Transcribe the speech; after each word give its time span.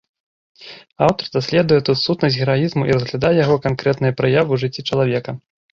Аўтар 1.07 1.25
даследуе 1.35 1.77
тут 1.89 2.01
сутнасць 2.05 2.39
гераізму 2.41 2.81
і 2.91 2.97
разглядае 2.97 3.35
яго 3.45 3.55
канкрэтныя 3.69 4.13
праявы 4.21 4.47
ў 4.53 4.57
жыцці 4.67 4.81
чалавека. 4.91 5.31